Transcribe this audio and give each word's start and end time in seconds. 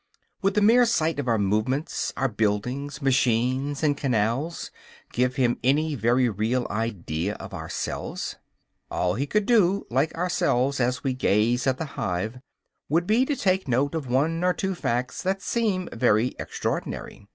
Would 0.41 0.55
the 0.55 0.63
mere 0.63 0.87
sight 0.87 1.19
of 1.19 1.27
our 1.27 1.37
movements, 1.37 2.11
our 2.17 2.27
buildings, 2.27 3.03
machines 3.03 3.83
and 3.83 3.95
canals, 3.95 4.71
give 5.13 5.35
him 5.35 5.59
any 5.63 5.93
very 5.93 6.27
real 6.27 6.65
idea 6.71 7.35
of 7.35 7.53
ourselves? 7.53 8.35
All 8.89 9.13
he 9.13 9.27
could 9.27 9.45
do, 9.45 9.85
like 9.91 10.11
ourselves 10.15 10.79
as 10.79 11.03
we 11.03 11.13
gaze 11.13 11.67
at 11.67 11.77
the 11.77 11.85
hive, 11.85 12.39
would 12.89 13.05
be 13.05 13.25
to 13.27 13.35
take 13.35 13.67
note 13.67 13.93
of 13.93 14.07
one 14.07 14.43
or 14.43 14.55
two 14.55 14.73
facts 14.73 15.21
that 15.21 15.43
seem 15.43 15.87
very 15.93 16.33
extraordinary. 16.39 17.27